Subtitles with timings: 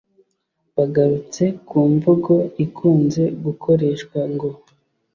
[0.75, 2.33] bagarutse ku mvugo
[2.65, 4.49] ikunze gukoreshwa ngo